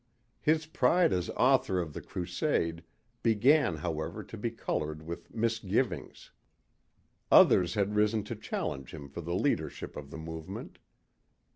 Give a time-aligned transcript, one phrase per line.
[0.41, 2.83] His pride as author of the crusade
[3.21, 6.31] began however to be colored with misgivings.
[7.31, 10.79] Others had risen to challenge him for the leadership of the movement.